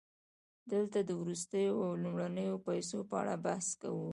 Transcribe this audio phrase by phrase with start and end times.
[0.71, 4.09] دلته د وروستیو او لومړنیو پیسو په اړه بحث کوو